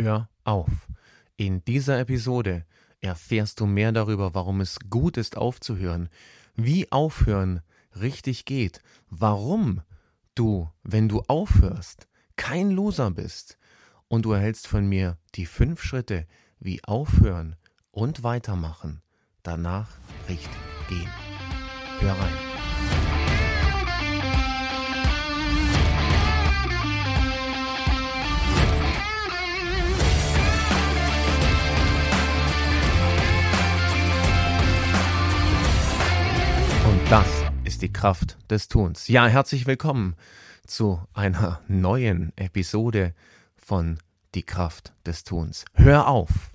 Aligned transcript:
Hör 0.00 0.28
auf. 0.44 0.70
In 1.36 1.64
dieser 1.64 1.98
Episode 1.98 2.64
erfährst 3.00 3.58
du 3.58 3.66
mehr 3.66 3.90
darüber, 3.90 4.32
warum 4.32 4.60
es 4.60 4.78
gut 4.88 5.16
ist 5.16 5.36
aufzuhören, 5.36 6.08
wie 6.54 6.92
aufhören 6.92 7.62
richtig 8.00 8.44
geht, 8.44 8.80
warum 9.10 9.82
du, 10.36 10.70
wenn 10.84 11.08
du 11.08 11.22
aufhörst, 11.26 12.06
kein 12.36 12.70
Loser 12.70 13.10
bist 13.10 13.58
und 14.06 14.24
du 14.24 14.30
erhältst 14.30 14.68
von 14.68 14.88
mir 14.88 15.18
die 15.34 15.46
fünf 15.46 15.82
Schritte, 15.82 16.28
wie 16.60 16.82
aufhören 16.84 17.56
und 17.90 18.22
weitermachen, 18.22 19.02
danach 19.42 19.90
richtig 20.28 20.60
gehen. 20.88 21.10
Hör 21.98 22.12
rein. 22.12 23.17
Das 37.10 37.26
ist 37.64 37.82
die 37.82 37.92
Kraft 37.92 38.36
des 38.50 38.68
Tuns. 38.68 39.08
Ja, 39.08 39.26
herzlich 39.26 39.66
willkommen 39.66 40.14
zu 40.66 41.00
einer 41.14 41.62
neuen 41.66 42.36
Episode 42.36 43.14
von 43.56 43.98
Die 44.34 44.42
Kraft 44.42 44.92
des 45.06 45.24
Tuns. 45.24 45.64
Hör 45.72 46.08
auf. 46.08 46.54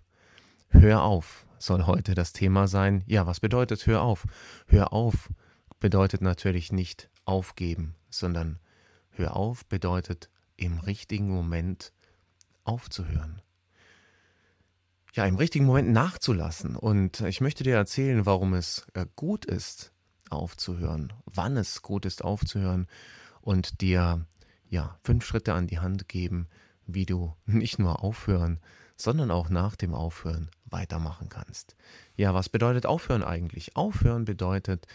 Hör 0.70 1.02
auf 1.04 1.48
soll 1.64 1.86
heute 1.86 2.14
das 2.14 2.34
Thema 2.34 2.68
sein. 2.68 3.04
Ja, 3.08 3.26
was 3.26 3.40
bedeutet 3.40 3.88
hör 3.88 4.02
auf? 4.02 4.26
Hör 4.68 4.92
auf 4.92 5.30
bedeutet 5.80 6.22
natürlich 6.22 6.72
nicht 6.72 7.10
aufgeben, 7.26 7.96
sondern 8.10 8.60
hör 9.12 9.36
auf 9.36 9.66
bedeutet 9.66 10.30
im 10.58 10.80
richtigen 10.80 11.30
Moment 11.30 11.94
aufzuhören. 12.64 13.42
Ja, 15.14 15.26
im 15.26 15.36
richtigen 15.36 15.66
Moment 15.66 15.92
nachzulassen. 15.92 16.76
Und 16.76 17.22
ich 17.22 17.40
möchte 17.40 17.64
dir 17.64 17.76
erzählen, 17.76 18.26
warum 18.26 18.54
es 18.54 18.86
äh, 18.94 19.06
gut 19.16 19.46
ist, 19.46 19.93
aufzuhören, 20.36 21.14
wann 21.26 21.58
es 21.58 21.82
gut 21.82 22.06
ist 22.06 22.24
aufzuhören 22.24 22.88
und 23.42 23.82
dir 23.82 24.26
ja 24.70 24.98
fünf 25.04 25.26
Schritte 25.26 25.54
an 25.54 25.68
die 25.68 25.80
Hand 25.80 26.08
geben, 26.08 26.48
wie 26.86 27.06
du 27.06 27.34
nicht 27.46 27.80
nur 27.80 28.04
aufhören, 28.04 28.60
sondern 28.96 29.32
auch 29.32 29.50
nach 29.50 29.76
dem 29.76 29.94
Aufhören 29.94 30.50
weitermachen 30.66 31.30
kannst. 31.30 31.76
Ja, 32.16 32.34
was 32.34 32.50
bedeutet 32.50 32.86
aufhören 32.86 33.24
eigentlich? 33.24 33.76
Aufhören 33.76 34.26
bedeutet, 34.26 34.88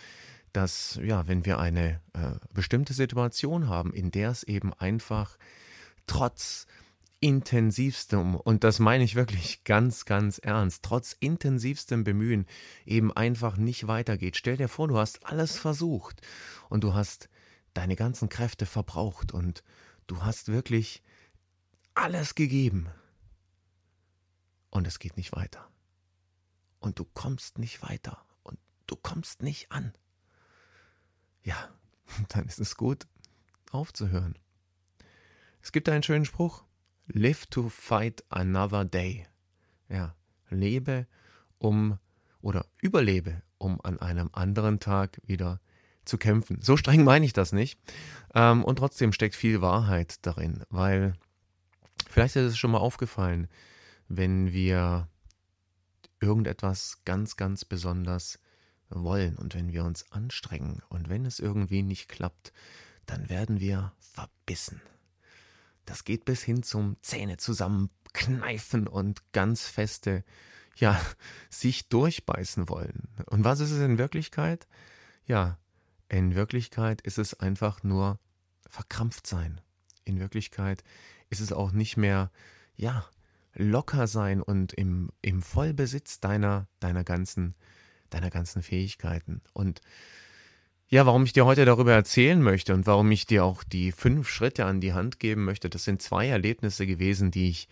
dass 0.53 0.99
ja, 1.03 1.29
wenn 1.29 1.45
wir 1.45 1.59
eine 1.59 2.01
äh, 2.15 2.35
bestimmte 2.53 2.95
Situation 2.95 3.69
haben, 3.69 3.93
in 3.93 4.11
der 4.11 4.31
es 4.31 4.43
eben 4.43 4.73
einfach 4.75 5.37
trotz 6.07 6.67
intensivstem, 7.21 8.35
und 8.37 8.65
das 8.65 8.79
meine 8.79 9.05
ich 9.05 9.15
wirklich 9.15 9.65
ganz, 9.65 10.05
ganz 10.05 10.39
ernst, 10.39 10.85
trotz 10.85 11.13
intensivstem 11.19 12.05
Bemühen 12.05 12.47
eben 12.87 13.13
einfach 13.13 13.57
nicht 13.57 13.87
weitergeht. 13.87 14.37
Stell 14.37 14.57
dir 14.57 14.69
vor, 14.69 14.89
du 14.89 14.99
hast 14.99 15.27
alles 15.27 15.59
versucht 15.59 16.21
und 16.69 16.85
du 16.85 16.95
hast 16.95 17.29
deine 17.75 17.97
ganzen 17.97 18.29
Kräfte 18.29 18.67
verbraucht 18.67 19.33
und 19.33 19.65
du 20.07 20.23
hast 20.23 20.49
wirklich 20.49 21.03
alles 21.95 22.35
gegeben 22.35 22.89
und 24.71 24.87
es 24.87 24.99
geht 24.99 25.17
nicht 25.17 25.33
weiter. 25.33 25.69
Und 26.79 26.99
du 26.99 27.05
kommst 27.05 27.59
nicht 27.59 27.83
weiter 27.83 28.25
und 28.43 28.59
du 28.87 28.95
kommst 28.95 29.43
nicht 29.43 29.73
an. 29.73 29.93
Ja, 31.43 31.69
dann 32.29 32.47
ist 32.47 32.61
es 32.61 32.77
gut 32.77 33.07
aufzuhören. 33.73 34.39
Es 35.61 35.73
gibt 35.73 35.89
einen 35.89 36.05
schönen 36.05 36.25
Spruch, 36.25 36.65
Live 37.09 37.47
to 37.47 37.69
fight 37.69 38.23
another 38.29 38.85
day. 38.85 39.27
Ja, 39.89 40.15
lebe 40.51 41.07
um 41.59 41.99
oder 42.41 42.67
überlebe, 42.81 43.43
um 43.59 43.81
an 43.83 43.99
einem 43.99 44.31
anderen 44.33 44.79
Tag 44.79 45.21
wieder 45.25 45.61
zu 46.05 46.19
kämpfen. 46.19 46.61
So 46.63 46.77
streng 46.77 47.05
meine 47.05 47.27
ich 47.27 47.33
das 47.33 47.53
nicht. 47.53 47.79
Ähm, 48.35 48.65
und 48.65 48.77
trotzdem 48.77 49.13
steckt 49.13 49.35
viel 49.35 49.61
Wahrheit 49.61 50.25
darin, 50.27 50.65
weil 50.71 51.15
vielleicht 52.09 52.37
ist 52.37 52.45
es 52.45 52.59
schon 52.59 52.71
mal 52.71 52.79
aufgefallen, 52.79 53.49
wenn 54.09 54.53
wir 54.53 55.09
irgendetwas 56.21 57.03
ganz, 57.05 57.37
ganz 57.37 57.65
besonders 57.65 58.39
wollen 58.91 59.37
und 59.37 59.55
wenn 59.55 59.73
wir 59.73 59.85
uns 59.85 60.11
anstrengen 60.11 60.83
und 60.89 61.09
wenn 61.09 61.27
es 61.27 61.41
irgendwie 61.41 61.83
nicht 61.83 62.09
klappt, 62.09 62.53
dann 63.07 63.29
werden 63.29 63.61
wir 63.61 63.93
verbissen. 63.99 64.81
Das 65.89 66.05
geht 66.05 66.27
bis 66.27 66.43
hin 66.43 66.63
zum 66.63 66.99
Zähne 67.01 67.39
zusammenkneifen 67.39 68.87
und 68.87 69.23
ganz 69.33 69.67
feste, 69.67 70.23
ja, 70.77 71.01
sich 71.51 71.89
durchbeißen 71.89 72.69
wollen. 72.69 73.09
Und 73.25 73.45
was 73.45 73.61
ist 73.61 73.71
es 73.71 73.81
in 73.81 73.97
Wirklichkeit? 73.97 74.69
Ja, 75.25 75.57
in 76.11 76.35
Wirklichkeit 76.35 77.01
ist 77.01 77.17
es 77.17 77.41
einfach 77.41 77.83
nur 77.83 78.21
verkrampft 78.69 79.27
sein. 79.27 79.63
In 80.05 80.21
Wirklichkeit 80.21 80.85
ist 81.31 81.41
es 81.41 81.53
auch 81.53 81.73
nicht 81.73 81.97
mehr, 81.97 82.31
ja, 82.77 83.07
locker 83.55 84.07
sein 84.07 84.43
und 84.43 84.75
im, 84.75 85.11
im 85.23 85.41
Vollbesitz 85.41 86.21
deiner, 86.21 86.69
deiner 86.81 87.03
ganzen, 87.03 87.55
deiner 88.11 88.29
ganzen 88.29 88.63
Fähigkeiten. 88.63 89.41
Und 89.55 89.81
ja, 90.91 91.05
warum 91.05 91.25
ich 91.25 91.35
dir 91.35 91.45
heute 91.45 91.67
darüber 91.67 91.93
erzählen 91.93 92.41
möchte 92.41 92.73
und 92.73 92.87
warum 92.87 93.11
ich 93.11 93.27
dir 93.27 93.45
auch 93.45 93.63
die 93.63 93.93
fünf 93.93 94.29
Schritte 94.29 94.65
an 94.65 94.81
die 94.81 94.95
Hand 94.95 95.21
geben 95.21 95.45
möchte, 95.45 95.69
das 95.69 95.85
sind 95.85 96.01
zwei 96.01 96.29
Erlebnisse 96.29 96.87
gewesen, 96.87 97.31
die 97.31 97.51
ich, 97.51 97.69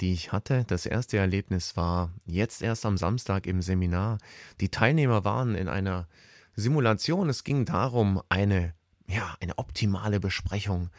die 0.00 0.12
ich 0.12 0.30
hatte. 0.30 0.64
Das 0.68 0.86
erste 0.86 1.16
Erlebnis 1.16 1.76
war 1.76 2.12
jetzt 2.24 2.62
erst 2.62 2.86
am 2.86 2.96
Samstag 2.96 3.48
im 3.48 3.62
Seminar. 3.62 4.18
Die 4.60 4.68
Teilnehmer 4.68 5.24
waren 5.24 5.56
in 5.56 5.68
einer 5.68 6.06
Simulation. 6.54 7.28
Es 7.28 7.42
ging 7.42 7.64
darum, 7.64 8.22
eine, 8.28 8.74
ja, 9.08 9.36
eine 9.40 9.58
optimale 9.58 10.20
Besprechung 10.20 10.90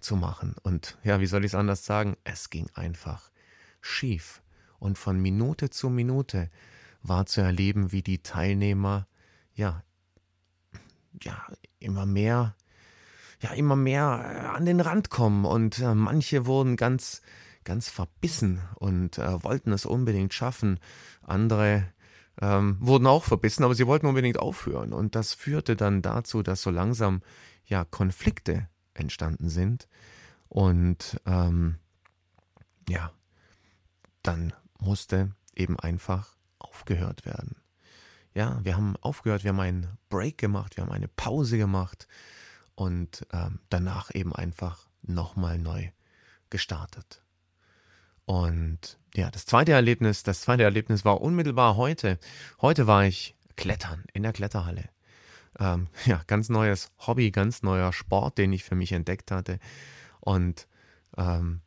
zu 0.00 0.16
machen. 0.16 0.54
Und 0.62 0.98
ja, 1.02 1.18
wie 1.18 1.26
soll 1.26 1.46
ich 1.46 1.52
es 1.52 1.54
anders 1.54 1.86
sagen? 1.86 2.18
Es 2.24 2.50
ging 2.50 2.68
einfach 2.74 3.30
schief. 3.80 4.42
Und 4.78 4.98
von 4.98 5.18
Minute 5.18 5.70
zu 5.70 5.88
Minute 5.88 6.50
war 7.02 7.24
zu 7.24 7.40
erleben, 7.40 7.90
wie 7.90 8.02
die 8.02 8.22
Teilnehmer 8.22 9.06
ja 9.54 9.82
ja, 11.22 11.46
immer 11.78 12.06
mehr, 12.06 12.54
ja, 13.40 13.50
immer 13.52 13.76
mehr 13.76 14.24
äh, 14.24 14.56
an 14.56 14.66
den 14.66 14.80
Rand 14.80 15.10
kommen 15.10 15.44
und 15.44 15.78
äh, 15.78 15.94
manche 15.94 16.46
wurden 16.46 16.76
ganz, 16.76 17.22
ganz 17.64 17.88
verbissen 17.88 18.60
und 18.76 19.18
äh, 19.18 19.42
wollten 19.42 19.72
es 19.72 19.86
unbedingt 19.86 20.34
schaffen. 20.34 20.80
Andere 21.22 21.86
ähm, 22.40 22.76
wurden 22.80 23.06
auch 23.06 23.24
verbissen, 23.24 23.64
aber 23.64 23.74
sie 23.74 23.86
wollten 23.86 24.06
unbedingt 24.06 24.38
aufhören. 24.38 24.92
Und 24.92 25.14
das 25.14 25.34
führte 25.34 25.76
dann 25.76 26.02
dazu, 26.02 26.42
dass 26.42 26.62
so 26.62 26.70
langsam 26.70 27.22
ja 27.64 27.84
Konflikte 27.84 28.68
entstanden 28.94 29.48
sind. 29.48 29.88
Und 30.48 31.20
ähm, 31.26 31.76
ja, 32.88 33.10
dann 34.22 34.52
musste 34.78 35.32
eben 35.54 35.78
einfach 35.78 36.36
aufgehört 36.58 37.24
werden. 37.24 37.56
Ja, 38.36 38.60
wir 38.62 38.76
haben 38.76 38.96
aufgehört, 39.00 39.44
wir 39.44 39.48
haben 39.48 39.60
einen 39.60 39.96
Break 40.10 40.36
gemacht, 40.36 40.76
wir 40.76 40.84
haben 40.84 40.92
eine 40.92 41.08
Pause 41.08 41.56
gemacht 41.56 42.06
und 42.74 43.26
ähm, 43.32 43.60
danach 43.70 44.14
eben 44.14 44.34
einfach 44.34 44.86
nochmal 45.00 45.58
neu 45.58 45.88
gestartet. 46.50 47.22
Und 48.26 48.98
ja, 49.14 49.30
das 49.30 49.46
zweite 49.46 49.72
Erlebnis, 49.72 50.22
das 50.22 50.42
zweite 50.42 50.64
Erlebnis 50.64 51.02
war 51.02 51.22
unmittelbar 51.22 51.76
heute. 51.76 52.18
Heute 52.60 52.86
war 52.86 53.06
ich 53.06 53.34
klettern 53.56 54.04
in 54.12 54.22
der 54.22 54.34
Kletterhalle. 54.34 54.90
Ähm, 55.58 55.88
ja, 56.04 56.20
ganz 56.26 56.50
neues 56.50 56.90
Hobby, 57.06 57.30
ganz 57.30 57.62
neuer 57.62 57.94
Sport, 57.94 58.36
den 58.36 58.52
ich 58.52 58.64
für 58.64 58.74
mich 58.74 58.92
entdeckt 58.92 59.30
hatte. 59.30 59.58
Und 60.20 60.68
ähm, 61.16 61.62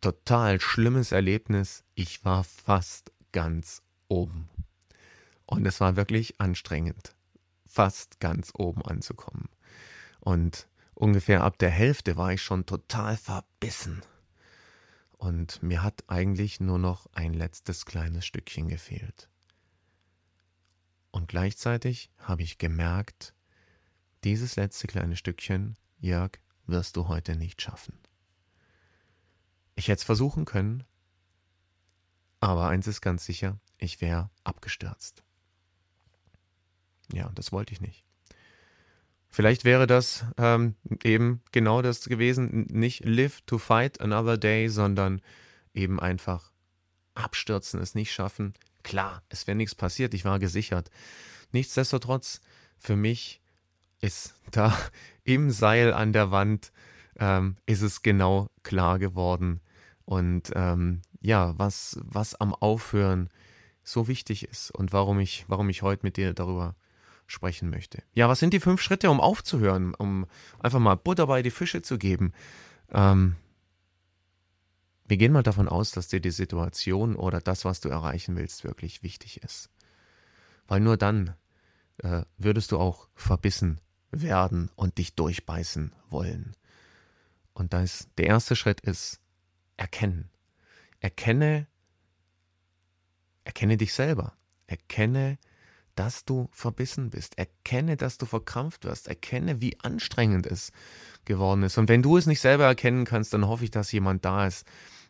total 0.00 0.60
schlimmes 0.60 1.10
Erlebnis. 1.10 1.82
Ich 1.96 2.24
war 2.24 2.44
fast 2.44 3.10
ganz 3.32 3.82
oben. 4.06 4.48
Und 5.46 5.64
es 5.66 5.80
war 5.80 5.96
wirklich 5.96 6.40
anstrengend, 6.40 7.14
fast 7.66 8.20
ganz 8.20 8.52
oben 8.54 8.82
anzukommen. 8.82 9.48
Und 10.20 10.68
ungefähr 10.94 11.44
ab 11.44 11.58
der 11.58 11.70
Hälfte 11.70 12.16
war 12.16 12.32
ich 12.32 12.42
schon 12.42 12.66
total 12.66 13.16
verbissen. 13.16 14.02
Und 15.12 15.62
mir 15.62 15.82
hat 15.82 16.04
eigentlich 16.08 16.60
nur 16.60 16.78
noch 16.78 17.06
ein 17.12 17.32
letztes 17.32 17.86
kleines 17.86 18.26
Stückchen 18.26 18.68
gefehlt. 18.68 19.28
Und 21.10 21.28
gleichzeitig 21.28 22.10
habe 22.18 22.42
ich 22.42 22.58
gemerkt, 22.58 23.32
dieses 24.24 24.56
letzte 24.56 24.86
kleine 24.86 25.16
Stückchen, 25.16 25.78
Jörg, 25.98 26.32
wirst 26.66 26.96
du 26.96 27.08
heute 27.08 27.36
nicht 27.36 27.62
schaffen. 27.62 27.98
Ich 29.76 29.88
hätte 29.88 30.00
es 30.00 30.04
versuchen 30.04 30.44
können, 30.44 30.84
aber 32.40 32.68
eins 32.68 32.86
ist 32.86 33.00
ganz 33.00 33.24
sicher, 33.24 33.58
ich 33.78 34.00
wäre 34.00 34.30
abgestürzt. 34.44 35.22
Ja, 37.12 37.30
das 37.34 37.52
wollte 37.52 37.72
ich 37.72 37.80
nicht. 37.80 38.04
Vielleicht 39.28 39.64
wäre 39.64 39.86
das 39.86 40.24
ähm, 40.38 40.76
eben 41.04 41.42
genau 41.52 41.82
das 41.82 42.04
gewesen, 42.04 42.66
nicht 42.70 43.04
live 43.04 43.42
to 43.42 43.58
fight 43.58 44.00
another 44.00 44.38
day, 44.38 44.68
sondern 44.68 45.20
eben 45.74 46.00
einfach 46.00 46.52
abstürzen, 47.14 47.80
es 47.80 47.94
nicht 47.94 48.12
schaffen. 48.12 48.54
Klar, 48.82 49.22
es 49.28 49.46
wäre 49.46 49.56
nichts 49.56 49.74
passiert, 49.74 50.14
ich 50.14 50.24
war 50.24 50.38
gesichert. 50.38 50.90
Nichtsdestotrotz, 51.52 52.40
für 52.78 52.96
mich 52.96 53.42
ist 54.00 54.34
da 54.50 54.76
im 55.24 55.50
Seil 55.50 55.92
an 55.92 56.12
der 56.12 56.30
Wand, 56.30 56.72
ähm, 57.18 57.56
ist 57.66 57.82
es 57.82 58.02
genau 58.02 58.48
klar 58.62 58.98
geworden. 58.98 59.60
Und 60.04 60.52
ähm, 60.54 61.02
ja, 61.20 61.58
was, 61.58 61.98
was 62.02 62.36
am 62.36 62.54
Aufhören 62.54 63.28
so 63.82 64.08
wichtig 64.08 64.48
ist 64.48 64.70
und 64.70 64.92
warum 64.92 65.20
ich, 65.20 65.44
warum 65.48 65.68
ich 65.68 65.82
heute 65.82 66.06
mit 66.06 66.16
dir 66.16 66.32
darüber 66.32 66.74
sprechen 67.26 67.70
möchte. 67.70 68.02
Ja, 68.14 68.28
was 68.28 68.38
sind 68.38 68.52
die 68.52 68.60
fünf 68.60 68.80
Schritte, 68.80 69.10
um 69.10 69.20
aufzuhören, 69.20 69.94
um 69.94 70.26
einfach 70.58 70.78
mal 70.78 70.94
Butter 70.96 71.26
bei 71.26 71.42
die 71.42 71.50
Fische 71.50 71.82
zu 71.82 71.98
geben? 71.98 72.32
Ähm, 72.90 73.36
wir 75.08 75.16
gehen 75.16 75.32
mal 75.32 75.42
davon 75.42 75.68
aus, 75.68 75.90
dass 75.92 76.08
dir 76.08 76.20
die 76.20 76.30
Situation 76.30 77.16
oder 77.16 77.40
das, 77.40 77.64
was 77.64 77.80
du 77.80 77.88
erreichen 77.88 78.36
willst, 78.36 78.64
wirklich 78.64 79.02
wichtig 79.02 79.42
ist. 79.42 79.70
Weil 80.66 80.80
nur 80.80 80.96
dann 80.96 81.34
äh, 81.98 82.22
würdest 82.38 82.72
du 82.72 82.78
auch 82.78 83.08
verbissen 83.14 83.80
werden 84.10 84.70
und 84.74 84.98
dich 84.98 85.14
durchbeißen 85.14 85.92
wollen. 86.10 86.56
Und 87.52 87.72
das, 87.72 88.08
der 88.18 88.26
erste 88.26 88.56
Schritt 88.56 88.80
ist 88.80 89.20
erkennen. 89.76 90.30
Erkenne, 91.00 91.66
erkenne 93.44 93.76
dich 93.76 93.94
selber. 93.94 94.36
Erkenne, 94.66 95.38
dass 95.96 96.24
du 96.24 96.48
verbissen 96.52 97.10
bist. 97.10 97.36
Erkenne, 97.38 97.96
dass 97.96 98.18
du 98.18 98.26
verkrampft 98.26 98.84
wirst. 98.84 99.08
Erkenne, 99.08 99.60
wie 99.60 99.80
anstrengend 99.80 100.46
es 100.46 100.70
geworden 101.24 101.64
ist. 101.64 101.78
Und 101.78 101.88
wenn 101.88 102.02
du 102.02 102.16
es 102.16 102.26
nicht 102.26 102.40
selber 102.40 102.64
erkennen 102.64 103.04
kannst, 103.04 103.34
dann 103.34 103.48
hoffe 103.48 103.64
ich, 103.64 103.70
dass 103.70 103.90
jemand 103.90 104.24
da 104.24 104.46
ist, 104.46 104.66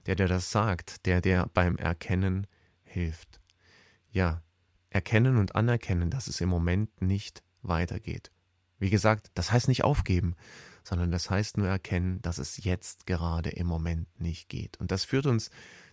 der 0.07 0.15
dir 0.15 0.29
das 0.29 0.51
sagt, 0.51 1.05
der 1.05 1.21
dir 1.21 1.51
beim 1.53 1.77
Erkennen 1.77 2.47
hilft. 2.85 3.41
Ja, 4.11 4.43
erkennen 4.89 5.37
und 5.37 5.55
anerkennen, 5.57 6.09
dass 6.09 6.29
es 6.29 6.41
im 6.41 6.49
Moment 6.49 7.03
nicht 7.03 7.43
weitergeht. 7.63 8.31
Wie 8.79 8.91
gesagt, 8.91 9.31
das 9.35 9.53
heißt 9.53 9.69
nicht 9.69 9.85
aufgeben, 9.85 10.37
sondern 10.85 11.11
das 11.11 11.31
heißt 11.31 11.59
nur 11.59 11.67
erkennen, 11.67 12.23
dass 12.23 12.39
es 12.39 12.63
jetzt 12.63 13.07
gerade 13.07 13.51
im 13.51 13.67
Moment 13.67 14.09
nicht 14.21 14.49
geht. 14.49 14.79
Und 14.79 14.93
das 14.93 15.05
führt 15.05 15.27
uns 15.27 15.51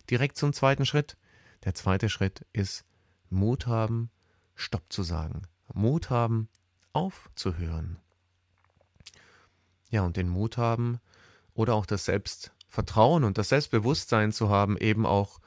direkt 0.08 0.36
zum 0.36 0.52
zweiten 0.52 0.86
Schritt. 0.86 1.16
Der 1.64 1.74
zweite 1.74 2.08
Schritt 2.08 2.46
ist 2.52 2.84
Mut 3.28 3.66
haben, 3.66 4.10
Stopp 4.54 4.92
zu 4.92 5.02
sagen. 5.02 5.42
Mut 5.72 6.10
haben, 6.10 6.48
aufzuhören. 6.92 7.98
Ja, 9.90 10.02
und 10.02 10.16
den 10.16 10.28
Mut 10.28 10.56
haben 10.56 11.00
oder 11.54 11.74
auch 11.74 11.86
das 11.86 12.04
Selbstvertrauen 12.04 13.24
und 13.24 13.38
das 13.38 13.48
Selbstbewusstsein 13.50 14.32
zu 14.32 14.48
haben, 14.48 14.76
eben 14.76 15.06
auch 15.06 15.40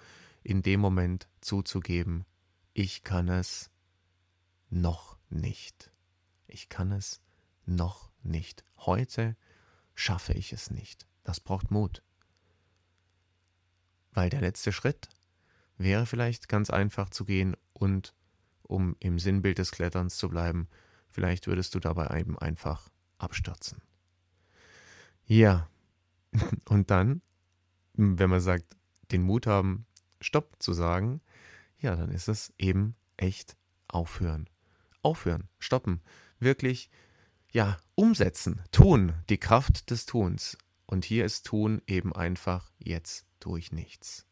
in 0.44 0.62
dem 0.62 0.80
Moment 0.80 1.28
zuzugeben, 1.42 2.26
ich 2.74 3.04
kann 3.04 3.28
es 3.28 3.70
noch 4.70 5.18
nicht. 5.30 5.92
Ich 6.48 6.70
kann 6.70 6.92
es 6.92 7.22
noch 7.66 8.12
nicht. 8.24 8.64
Heute 8.78 9.36
schaffe 9.96 10.34
ich 10.34 10.54
es 10.54 10.72
nicht. 10.72 11.08
Das 11.24 11.40
braucht 11.40 11.72
Mut. 11.72 12.02
Weil 14.12 14.30
der 14.30 14.42
letzte 14.42 14.72
Schritt 14.72 15.10
wäre 15.78 16.06
vielleicht 16.06 16.48
ganz 16.48 16.70
einfach 16.70 17.10
zu 17.10 17.26
gehen 17.26 17.56
und, 17.74 18.14
um 18.68 18.96
im 19.00 19.20
Sinnbild 19.20 19.58
des 19.58 19.72
Kletterns 19.72 20.18
zu 20.18 20.30
bleiben, 20.30 20.68
vielleicht 21.10 21.48
würdest 21.48 21.76
du 21.76 21.80
dabei 21.80 22.20
eben 22.20 22.38
einfach 22.38 22.90
abstürzen. 23.18 23.82
Ja, 25.26 25.70
und 26.70 26.92
dann, 26.92 27.22
wenn 27.94 28.30
man 28.30 28.42
sagt, 28.42 28.78
den 29.12 29.24
Mut 29.24 29.48
haben, 29.48 29.86
Stopp 30.22 30.56
zu 30.60 30.74
sagen, 30.74 31.22
ja, 31.80 31.96
dann 31.96 32.12
ist 32.12 32.28
es 32.28 32.54
eben 32.58 32.96
echt 33.18 33.56
aufhören. 33.88 34.50
Aufhören, 35.02 35.48
stoppen, 35.60 36.02
wirklich 36.40 36.90
ja, 37.52 37.78
umsetzen, 37.96 38.62
tun, 38.72 39.14
die 39.30 39.38
Kraft 39.38 39.90
des 39.90 40.06
Tuns. 40.06 40.58
Und 40.86 41.06
hier 41.06 41.26
ist 41.26 41.46
Tun 41.46 41.82
eben 41.88 42.14
einfach, 42.16 42.72
jetzt 42.78 43.26
tue 43.40 43.60
ich 43.60 43.72
nichts. 43.72 44.26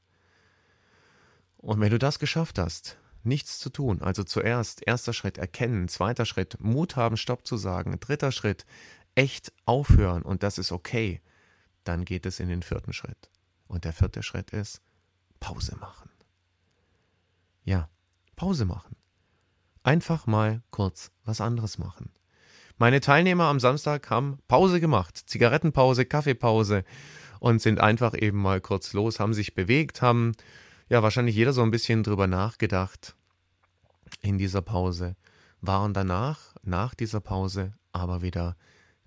Und 1.58 1.80
wenn 1.80 1.90
du 1.90 2.00
das 2.00 2.20
geschafft 2.20 2.60
hast, 2.60 2.98
nichts 3.25 3.60
zu 3.60 3.69
tun, 3.69 4.01
also 4.01 4.24
zuerst 4.24 4.86
erster 4.86 5.13
Schritt 5.13 5.38
erkennen, 5.38 5.88
zweiter 5.88 6.25
Schritt 6.25 6.57
Mut 6.60 6.95
haben, 6.95 7.18
Stopp 7.18 7.45
zu 7.45 7.57
sagen, 7.57 8.00
dritter 8.00 8.31
Schritt 8.31 8.66
echt 9.16 9.54
aufhören 9.66 10.22
und 10.22 10.44
das 10.44 10.57
ist 10.57 10.72
okay, 10.72 11.22
dann 11.83 12.06
geht 12.06 12.25
es 12.25 12.39
in 12.39 12.50
den 12.50 12.62
vierten 12.62 12.94
Schritt. 12.94 13.30
Und 13.68 13.86
der 13.86 13.94
vierte 13.94 14.24
Schritt 14.24 14.51
ist 14.51 14.81
Pause 15.39 15.75
machen. 15.77 16.10
Ja, 17.63 17.89
Pause 18.36 18.66
machen. 18.66 18.95
Einfach 19.83 20.27
mal 20.27 20.62
kurz 20.72 21.12
was 21.24 21.42
anderes 21.42 21.77
machen. 21.77 22.12
Meine 22.77 23.00
Teilnehmer 23.00 23.45
am 23.45 23.60
Samstag 23.60 24.10
haben 24.10 24.39
Pause 24.48 24.81
gemacht, 24.81 25.16
Zigarettenpause, 25.16 26.06
Kaffeepause 26.06 26.83
und 27.39 27.62
sind 27.62 27.80
einfach 27.80 28.13
eben 28.16 28.42
mal 28.42 28.60
kurz 28.60 28.94
los, 28.94 29.19
haben 29.19 29.33
sich 29.33 29.56
bewegt, 29.56 30.01
haben 30.01 30.33
ja 30.90 31.04
wahrscheinlich 31.04 31.36
jeder 31.36 31.54
so 31.54 31.62
ein 31.62 31.72
bisschen 31.72 32.04
drüber 32.04 32.28
nachgedacht 32.28 33.16
in 34.22 34.38
dieser 34.38 34.62
Pause, 34.62 35.16
waren 35.62 35.94
danach, 35.94 36.56
nach 36.64 36.94
dieser 36.94 37.20
Pause, 37.20 37.74
aber 37.92 38.22
wieder 38.22 38.56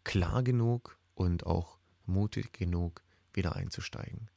klar 0.05 0.43
genug 0.43 0.99
und 1.15 1.47
auch 1.47 1.79
mutig 2.07 2.53
genug, 2.53 3.03
wieder 3.33 3.57
einzusteigen. 3.57 4.31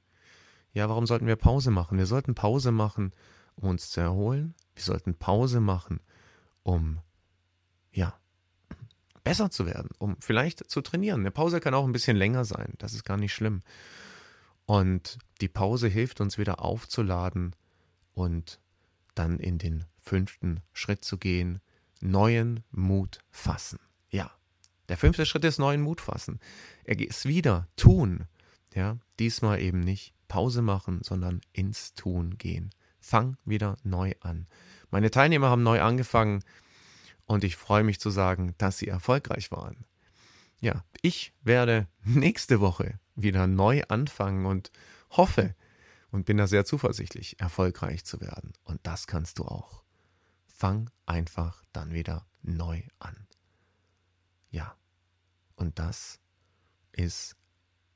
Ja, 0.74 0.88
warum 0.88 1.06
sollten 1.06 1.28
wir 1.28 1.36
Pause 1.36 1.72
machen? 1.72 1.98
Wir 1.98 2.06
sollten 2.06 2.36
Pause 2.36 2.72
machen, 2.72 3.14
um 3.56 3.70
uns 3.70 3.90
zu 3.90 4.00
erholen. 4.00 4.56
Wir 4.76 4.84
sollten 4.84 5.16
Pause 5.16 5.60
machen, 5.60 6.00
um 6.64 7.00
ja, 7.92 8.14
besser 9.24 9.52
zu 9.52 9.66
werden, 9.66 9.90
um 9.98 10.18
vielleicht 10.20 10.70
zu 10.70 10.82
trainieren. 10.82 11.22
Eine 11.22 11.32
Pause 11.32 11.60
kann 11.60 11.74
auch 11.74 11.86
ein 11.86 11.92
bisschen 11.92 12.18
länger 12.18 12.46
sein, 12.46 12.74
das 12.78 12.94
ist 12.94 13.04
gar 13.04 13.18
nicht 13.18 13.34
schlimm. 13.34 13.62
Und 14.72 15.18
die 15.42 15.50
Pause 15.50 15.90
hilft 15.90 16.22
uns 16.22 16.38
wieder 16.38 16.62
aufzuladen 16.64 17.58
und 18.14 18.62
dann 19.16 19.38
in 19.38 19.58
den 19.58 19.84
fünften 20.00 20.62
Schritt 20.72 21.04
zu 21.04 21.18
gehen, 21.18 21.60
neuen 22.00 22.64
Mut 22.72 23.20
fassen. 23.32 23.80
Ja, 24.12 24.32
der 24.88 24.96
fünfte 24.96 25.26
Schritt 25.26 25.44
ist 25.44 25.60
neuen 25.60 25.82
Mut 25.82 26.00
fassen. 26.00 26.40
Er 26.86 26.98
ist 26.98 27.26
wieder 27.26 27.68
tun. 27.76 28.30
Ja, 28.74 28.98
diesmal 29.20 29.60
eben 29.60 29.82
nicht 29.82 30.14
Pause 30.30 30.62
machen, 30.62 31.02
sondern 31.04 31.42
ins 31.52 31.94
Tun 31.94 32.38
gehen. 32.38 32.70
Fang 33.02 33.36
wieder 33.44 33.76
neu 33.84 34.14
an. 34.22 34.48
Meine 34.90 35.12
Teilnehmer 35.12 35.50
haben 35.50 35.64
neu 35.64 35.82
angefangen 35.82 36.46
und 37.26 37.44
ich 37.44 37.58
freue 37.58 37.84
mich 37.84 38.00
zu 38.00 38.10
sagen, 38.10 38.56
dass 38.58 38.78
sie 38.78 38.88
erfolgreich 38.88 39.52
waren. 39.52 39.84
Ja, 40.62 40.86
ich 41.02 41.34
werde 41.44 41.90
nächste 42.06 42.62
Woche 42.62 43.01
wieder 43.16 43.48
neu 43.48 43.84
anfangen 43.88 44.46
und 44.46 44.72
hoffe 45.12 45.56
und 46.12 46.26
bin 46.26 46.38
da 46.38 46.48
sehr 46.48 46.66
zuversichtlich, 46.66 47.40
erfolgreich 47.40 48.06
zu 48.06 48.22
werden. 48.22 48.54
Und 48.64 48.80
das 48.84 49.08
kannst 49.08 49.40
du 49.40 49.46
auch. 49.46 49.84
Fang 50.46 50.90
einfach 51.06 51.64
dann 51.74 51.94
wieder 51.94 52.26
neu 52.42 52.82
an. 53.00 53.28
Ja, 54.50 54.76
und 55.56 55.80
das 55.80 56.20
ist 56.92 57.36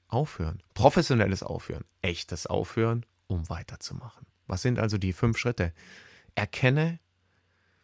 Aufhören, 0.08 0.62
professionelles 0.74 1.44
Aufhören, 1.44 1.84
echtes 2.02 2.48
Aufhören, 2.48 3.06
um 3.28 3.50
weiterzumachen. 3.50 4.26
Was 4.48 4.62
sind 4.62 4.80
also 4.80 4.98
die 4.98 5.14
fünf 5.14 5.38
Schritte? 5.38 5.74
Erkenne, 6.36 7.00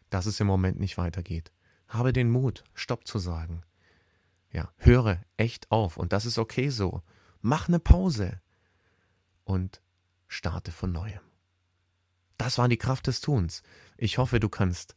dass 0.09 0.27
es 0.27 0.39
im 0.39 0.47
Moment 0.47 0.79
nicht 0.79 0.97
weitergeht. 0.97 1.51
Habe 1.87 2.13
den 2.13 2.29
Mut, 2.29 2.63
Stopp 2.73 3.07
zu 3.07 3.19
sagen. 3.19 3.63
Ja, 4.51 4.71
höre 4.77 5.21
echt 5.37 5.71
auf 5.71 5.97
und 5.97 6.13
das 6.13 6.25
ist 6.25 6.37
okay 6.37 6.69
so. 6.69 7.01
Mach 7.41 7.67
eine 7.67 7.79
Pause 7.79 8.39
und 9.43 9.81
starte 10.27 10.71
von 10.71 10.91
neuem. 10.91 11.19
Das 12.37 12.57
war 12.57 12.67
die 12.69 12.77
Kraft 12.77 13.07
des 13.07 13.21
Tuns. 13.21 13.63
Ich 13.97 14.17
hoffe, 14.17 14.39
du 14.39 14.49
kannst 14.49 14.95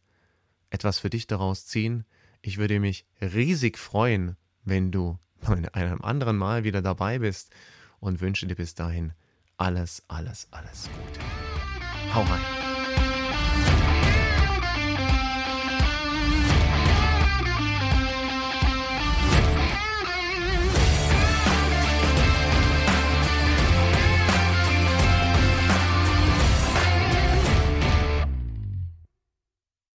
etwas 0.71 0.99
für 0.99 1.11
dich 1.11 1.27
daraus 1.27 1.67
ziehen. 1.67 2.05
Ich 2.43 2.59
würde 2.59 2.81
mich 2.81 3.07
riesig 3.21 3.79
freuen, 3.79 4.37
wenn 4.65 4.93
du 4.93 5.19
bei 5.41 5.75
einem 5.75 6.03
anderen 6.03 6.37
Mal 6.37 6.65
wieder 6.65 6.83
dabei 6.83 7.19
bist 7.19 7.51
und 7.99 8.21
wünsche 8.21 8.47
dir 8.47 8.57
bis 8.57 8.75
dahin 8.75 9.13
alles, 9.57 10.03
alles, 10.09 10.49
alles 10.51 10.89
Gute. 10.91 11.21
Hau 12.15 12.23
rein. 12.23 12.54